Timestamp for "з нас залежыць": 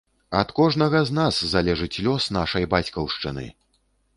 1.09-2.01